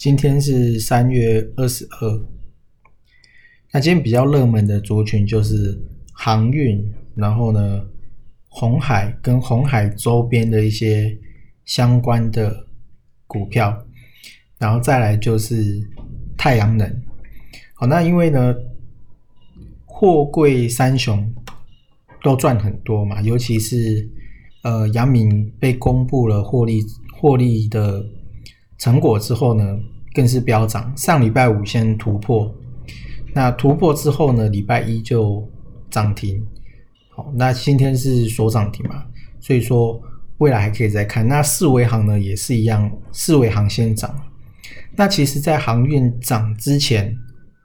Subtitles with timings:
[0.00, 2.26] 今天是三月二十二，
[3.70, 5.78] 那今天比较热门的族群就是
[6.14, 6.82] 航运，
[7.14, 7.84] 然后呢，
[8.48, 11.14] 红海跟红海周边的一些
[11.66, 12.66] 相关的
[13.26, 13.78] 股票，
[14.56, 15.86] 然后再来就是
[16.34, 17.02] 太阳能。
[17.74, 18.56] 好，那因为呢，
[19.84, 21.30] 货柜三雄
[22.22, 24.08] 都赚很多嘛，尤其是
[24.62, 26.80] 呃，阳明被公布了获利
[27.12, 28.02] 获利的。
[28.78, 29.78] 成果之后呢，
[30.14, 30.92] 更是飙涨。
[30.96, 32.52] 上礼拜五先突破，
[33.32, 35.48] 那突破之后呢，礼拜一就
[35.90, 36.44] 涨停。
[37.10, 39.04] 好，那今天是所涨停嘛，
[39.40, 40.00] 所以说
[40.38, 41.26] 未来还可以再看。
[41.26, 44.14] 那四维行呢也是一样，四维行先涨。
[44.96, 47.16] 那其实，在航运涨之前，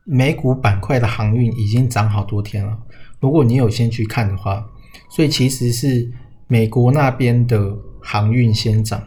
[0.04, 2.78] 美股板块的航运已经涨好多天了。
[3.20, 4.66] 如果你有先去看的话，
[5.10, 6.10] 所以其实是
[6.48, 9.02] 美国那边的航运先涨，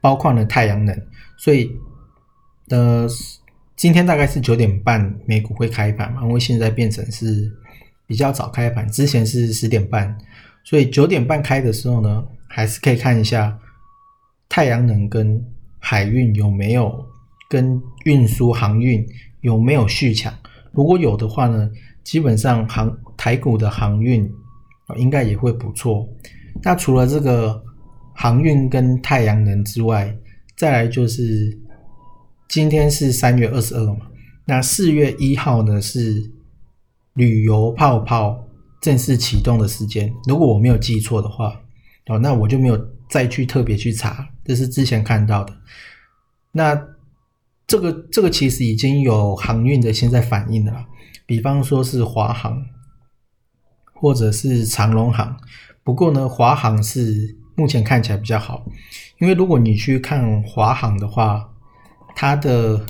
[0.00, 0.98] 包括了太阳能。
[1.36, 1.70] 所以，
[2.70, 3.06] 呃，
[3.76, 6.22] 今天大概是九点半美股会开盘嘛？
[6.22, 7.50] 因为现在变成是
[8.06, 10.16] 比较早开盘，之前是十点半，
[10.64, 13.58] 所以九点半开的时候呢，还是可以看一下
[14.48, 15.44] 太阳能跟
[15.78, 17.06] 海运有没有
[17.48, 19.06] 跟运输航运
[19.40, 20.32] 有没有续抢。
[20.72, 21.70] 如果有的话呢，
[22.02, 24.30] 基本上航台股的航运
[24.96, 26.08] 应该也会不错。
[26.62, 27.62] 那除了这个
[28.14, 30.14] 航运跟太阳能之外，
[30.56, 31.56] 再来就是
[32.48, 34.06] 今天是三月二十二嘛，
[34.46, 36.32] 那四月一号呢是
[37.12, 38.48] 旅游泡泡
[38.80, 40.10] 正式启动的时间。
[40.26, 41.60] 如果我没有记错的话，
[42.06, 45.54] 哦，那我就没有再去特别去查，这是之前看到的。
[46.52, 46.74] 那
[47.66, 50.86] 这个这个其实已经有航运的现在反应了，
[51.26, 52.64] 比方说是华航
[53.92, 55.36] 或者是长龙航，
[55.84, 57.36] 不过呢，华航是。
[57.58, 58.64] 目前看起来比较好，
[59.18, 61.50] 因为如果你去看华航的话，
[62.20, 62.84] 它的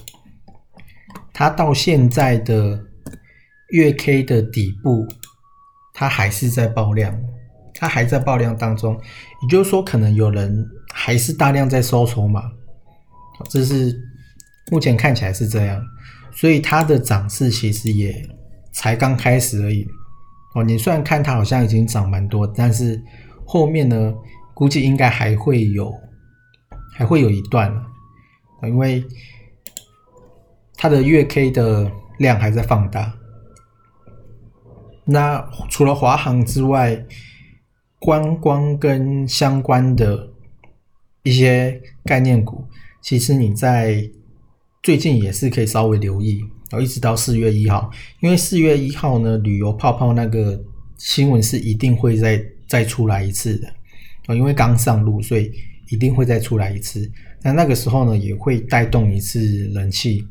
[1.34, 2.82] 它到现在的
[3.68, 5.06] 月 K 的底部，
[5.92, 7.14] 它还是在爆量，
[7.74, 8.98] 它还在爆量当中，
[9.42, 12.42] 也就是说，可能有人还是大量在收筹码，
[13.50, 13.94] 这是
[14.70, 15.78] 目前看起来是这样，
[16.32, 18.26] 所以它的涨势其实也
[18.72, 19.86] 才刚开始而已。
[20.54, 22.98] 哦，你虽然看它好像已经涨蛮多，但是
[23.44, 24.14] 后面呢？
[24.54, 25.94] 估计应该还会有，
[26.94, 27.70] 还会有一段，
[28.62, 29.04] 因为
[30.76, 33.14] 它的月 K 的量还在放大。
[35.04, 37.04] 那除了华航之外，
[37.98, 40.28] 观光跟相关的
[41.22, 42.64] 一些概念股，
[43.02, 44.08] 其实你在
[44.82, 46.40] 最近也是可以稍微留意，
[46.70, 47.90] 然后一直到四月一号，
[48.20, 50.62] 因为四月一号呢，旅游泡泡那个
[50.98, 53.69] 新闻是一定会再再出来一次的。
[54.34, 55.50] 因为刚上路，所以
[55.88, 57.10] 一定会再出来一次。
[57.43, 60.26] 那那个时候呢，也会带动一次人气。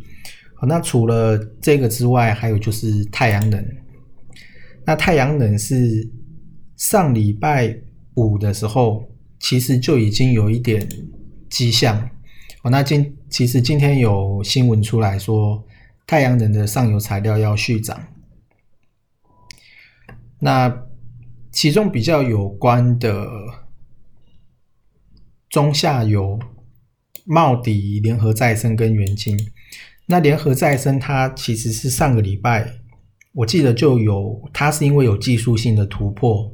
[0.55, 3.65] 好，那除了这个之外，还有就是太阳能。
[4.85, 6.09] 那太阳能是
[6.75, 7.77] 上礼拜
[8.15, 9.07] 五的时候，
[9.39, 10.87] 其实就已经有一点
[11.49, 11.97] 迹象。
[12.63, 15.63] 哦，那今其实今天有新闻出来说，
[16.05, 18.01] 太阳能的上游材料要续涨。
[20.39, 20.83] 那
[21.51, 23.27] 其中比较有关的。
[25.49, 26.37] 中下游，
[27.27, 29.37] 茂迪、联合再生跟元晶。
[30.05, 32.71] 那联合再生它其实是上个礼拜，
[33.33, 36.49] 我记得就有，它是因为有技术性的突破，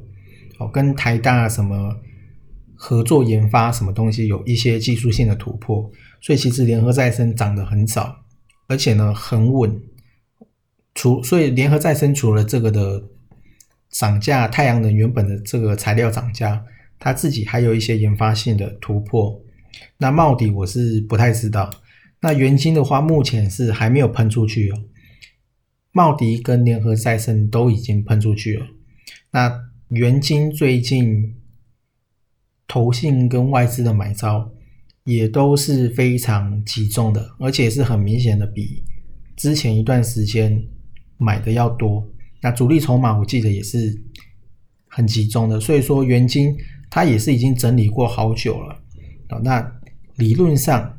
[0.58, 1.96] 哦，跟台大什么
[2.74, 5.88] 合作研发什么东西有一些技术性的突破，
[6.20, 8.16] 所以其实联合再生涨得很早，
[8.66, 9.80] 而且呢很稳。
[10.96, 13.02] 除所以联合再生除了这个的
[13.90, 16.64] 涨价，太阳能原本的这个材料涨价。
[16.98, 19.38] 它自己还有一些研发性的突破，
[19.98, 21.70] 那帽底我是不太知道。
[22.20, 24.82] 那元晶的话，目前是还没有喷出去哦。
[25.92, 28.66] 茂迪跟联合再生都已经喷出去了。
[29.30, 29.52] 那
[29.88, 31.36] 元金最近
[32.66, 34.50] 投信跟外资的买招
[35.04, 38.82] 也都是非常集中的，而且是很明显的比
[39.36, 40.66] 之前一段时间
[41.18, 42.08] 买的要多。
[42.40, 44.02] 那主力筹码我记得也是
[44.88, 46.56] 很集中的，所以说元金
[46.90, 48.80] 它也是已经整理过好久了。
[49.30, 49.80] 哦那
[50.16, 50.98] 理论上。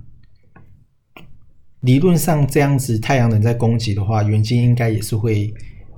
[1.81, 5.53] 理论上这样子，太阳能在攻击的话，元金应该也是会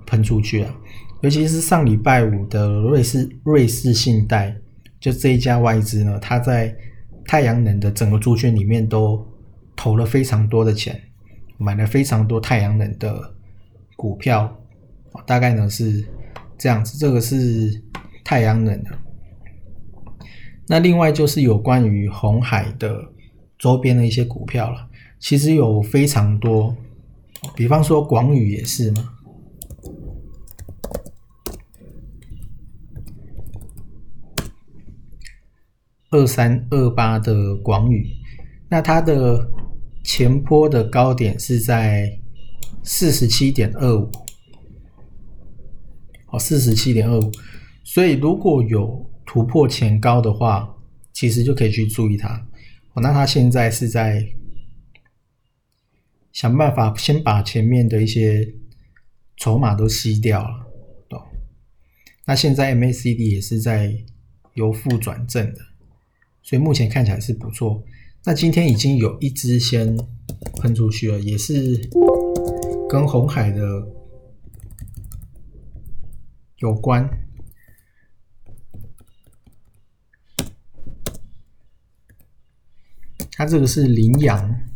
[0.05, 0.75] 喷出去啊。
[1.21, 4.53] 尤其是上礼拜五的瑞士瑞士信贷，
[4.99, 6.75] 就这一家外资呢，它在
[7.25, 9.25] 太阳能的整个猪圈里面都
[9.77, 11.01] 投了非常多的钱，
[11.57, 13.33] 买了非常多太阳能的
[13.95, 14.53] 股票，
[15.25, 16.05] 大概呢是
[16.57, 16.97] 这样子。
[16.97, 17.81] 这个是
[18.25, 18.89] 太阳能的。
[20.67, 23.01] 那另外就是有关于红海的
[23.57, 24.87] 周边的一些股票了。
[25.19, 26.75] 其实有非常多，
[27.55, 29.09] 比方说广宇也是嘛，
[36.11, 38.07] 二三二八的广宇，
[38.69, 39.49] 那它的
[40.03, 42.19] 前坡的高点是在
[42.83, 44.11] 四十七点二五，
[46.27, 47.31] 哦，四十七点二五，
[47.83, 50.75] 所以如果有突破前高的话，
[51.13, 52.47] 其实就可以去注意它。
[52.93, 54.27] 哦，那它现在是在。
[56.33, 58.53] 想办法先把前面的一些
[59.37, 60.67] 筹码都吸掉了，
[61.09, 61.19] 懂？
[62.25, 63.91] 那现在 MACD 也是在
[64.53, 65.59] 由负转正的，
[66.43, 67.83] 所以目前看起来是不错。
[68.23, 69.97] 那今天已经有一只先
[70.61, 71.89] 喷出去了，也是
[72.87, 73.87] 跟红海的
[76.57, 77.09] 有关。
[83.37, 84.66] 它这个是羚羊。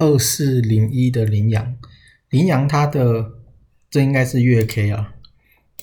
[0.00, 1.76] 二四零一的羚羊，
[2.30, 3.34] 羚羊它的
[3.90, 5.12] 这应该是月 K 啊，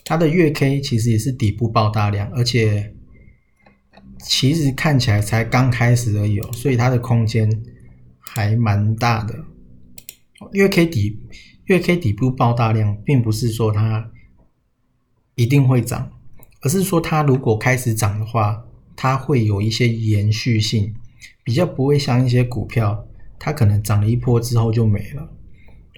[0.03, 2.95] 它的月 K 其实也是底部爆大量，而且
[4.19, 7.63] 其实看起来才刚开始而已哦，所以它的空间
[8.17, 9.45] 还蛮大的。
[10.51, 11.19] 月 K 底
[11.65, 14.11] 月 K 底部爆大量，并不是说它
[15.35, 16.11] 一定会涨，
[16.61, 20.95] 而是说它如果开始涨的话，它会有一些延续性，
[21.43, 23.06] 比较不会像一些股票。
[23.39, 25.29] 它可能涨了一波之后就没了，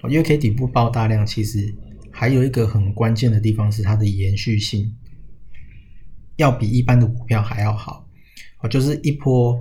[0.08, 1.74] 因为 K 底部爆大量，其实
[2.10, 4.94] 还有一个很关键的地方是它的延续性，
[6.36, 8.06] 要比一般的股票还要好，
[8.60, 9.58] 哦，就是一波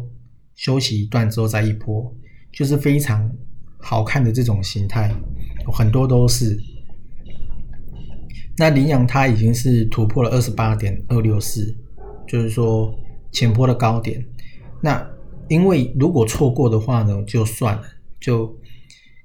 [0.55, 2.13] 休息一段之后再一波，
[2.51, 3.31] 就是非常
[3.79, 5.15] 好看的这种形态，
[5.73, 6.59] 很多都是。
[8.57, 11.73] 那羚羊它已经是突破了二十八点二六四，
[12.27, 12.93] 就是说
[13.31, 14.23] 前坡的高点，
[14.81, 15.09] 那。
[15.49, 17.83] 因为如果错过的话呢，就算了，
[18.19, 18.55] 就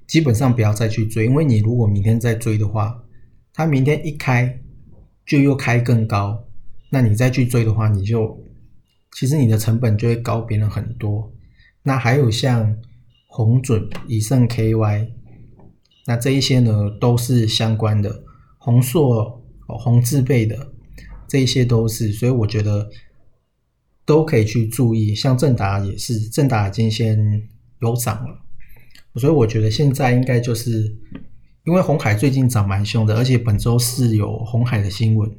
[0.07, 1.25] 基本上不要再去追。
[1.25, 3.03] 因为你如果明天再追的话，
[3.53, 4.59] 它明天一开
[5.25, 6.45] 就又开更高，
[6.89, 8.43] 那你再去追的话，你就
[9.15, 11.31] 其实你的成本就会高别人很多。
[11.83, 12.75] 那还有像
[13.27, 15.09] 红准、以盛 KY，
[16.07, 18.23] 那这一些呢都是相关的，
[18.57, 20.73] 红硕、红字辈的
[21.27, 22.89] 这一些都是，所以我觉得。
[24.05, 27.17] 都可以去注意，像正达也是，正达已经先
[27.81, 28.39] 有涨了，
[29.15, 30.95] 所以我觉得现在应该就是
[31.65, 35.29] 因为红海最近涨蛮凶的，而且本周是有红海的新闻，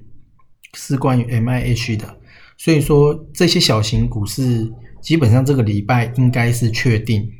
[0.74, 2.18] 是关于 M I H 的，
[2.58, 4.70] 所以说这些小型股是
[5.00, 7.30] 基本上这个礼拜应该是确定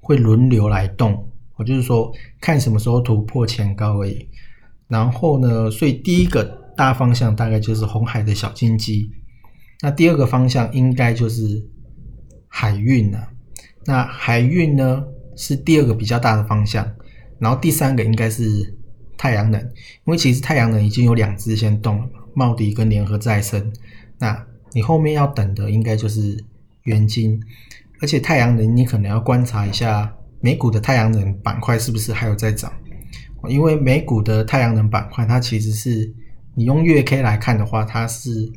[0.00, 4.28] 会轮流来动，我就是说看什么时候突破前高而已。
[4.86, 6.44] 然后呢，所以第一个
[6.76, 9.10] 大方向大概就是红海的小金鸡，
[9.80, 11.64] 那第二个方向应该就是
[12.48, 13.28] 海运了。
[13.84, 15.04] 那海运呢
[15.36, 16.90] 是第二个比较大的方向，
[17.38, 18.76] 然后第三个应该是
[19.16, 23.72] 太阳能，因为其实太阳能已经有两只先动了，茂迪跟联合再生。
[24.18, 26.42] 那你后面要等的应该就是
[26.84, 27.40] 元晶，
[28.00, 32.72] 而且太阳能你可能要观察一下美股的太阳能板块是不是还有在涨。
[33.48, 36.10] 因为美股的太阳能板块，它其实是
[36.54, 38.50] 你用月 K 来看的话，它是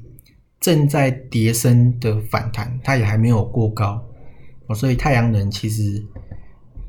[0.68, 4.06] 正在叠升的反弹，它也还没有过高
[4.66, 6.06] 哦，所以太阳能其实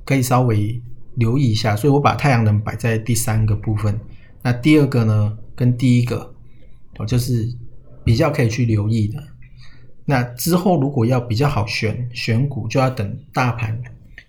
[0.05, 0.83] 可以稍微
[1.15, 1.77] 留意一下。
[1.77, 3.97] 所以我把太阳能摆在第三个部分，
[4.43, 6.35] 那第二个呢，跟第一个
[6.97, 7.49] 哦，就是
[8.03, 9.23] 比较可以去留意的。
[10.07, 13.81] 那之后如果要比较好选选股，就要等大盘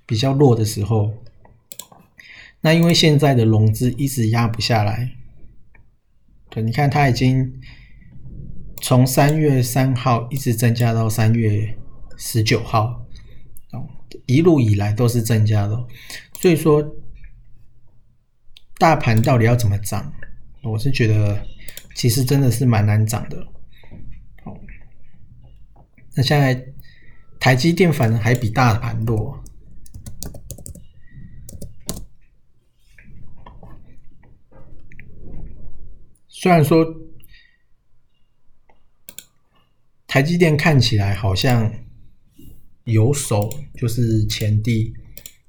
[0.05, 1.11] 比较弱的时候。
[2.61, 5.09] 那因为现在的融资一直压不下来，
[6.51, 7.51] 对，你看它已经
[8.89, 11.77] 从三月三号一直增加到三月
[12.17, 13.05] 十九号，
[14.25, 15.87] 一路以来都是增加的，
[16.41, 16.83] 所以说
[18.79, 20.11] 大盘到底要怎么涨，
[20.63, 21.39] 我是觉得
[21.93, 23.37] 其实真的是蛮难涨的。
[24.43, 24.57] 哦，
[26.15, 26.59] 那现在
[27.39, 29.39] 台积电反而还比大盘弱。
[36.27, 36.83] 虽然说
[40.09, 41.71] 台积电看起来好像
[42.85, 44.91] 有手，就是前低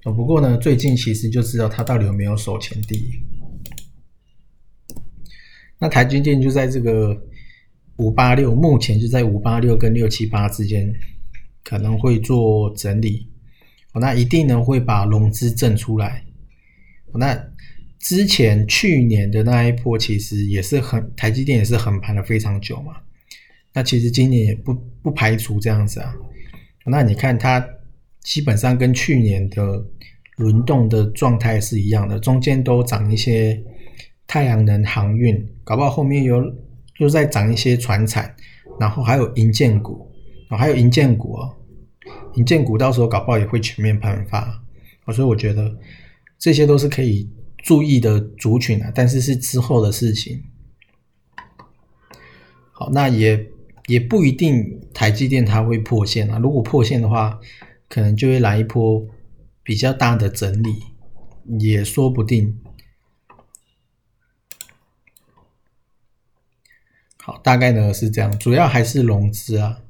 [0.05, 3.11] 哦，不过呢，最近其实就知道它到底有没有手前低。
[5.79, 7.19] 那台积电就在这个
[7.97, 10.93] 五八六，目前就在五八六跟六七八之间，
[11.65, 13.27] 可能会做整理，
[13.95, 16.23] 那一定呢会把融资挣出来，
[17.15, 17.51] 那。
[18.03, 22.95] 之前去年的那一波其实也是很台积电也是横盘了非常久嘛，
[23.73, 26.15] 那其实今年也不不排除这样子啊。
[26.87, 27.65] 那你看它
[28.23, 29.85] 基本上跟去年的
[30.37, 33.63] 轮动的状态是一样的，中间都涨一些
[34.27, 36.43] 太阳能航运，搞不好后面又
[36.99, 38.35] 又在涨一些船产，
[38.79, 40.11] 然后还有银建股
[40.49, 41.57] 哦，还有银建股哦，
[42.35, 44.63] 银建股到时候搞不好也会全面喷发，
[45.13, 45.77] 所以我觉得
[46.39, 47.29] 这些都是可以。
[47.63, 50.43] 注意的族群啊，但是是之后的事情。
[52.73, 53.37] 好，那也
[53.91, 56.39] 也不一定台积电它会破线啊。
[56.39, 57.41] 如果破线的话，
[57.89, 59.05] 可能就会来一波
[59.65, 60.77] 比较大的整理，
[61.59, 62.61] 也说不定。
[67.17, 69.81] 好，大概呢是这样，主要还是融资啊。